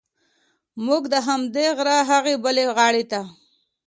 [0.85, 3.21] موږ د همدې غره هغې بلې غاړې ته.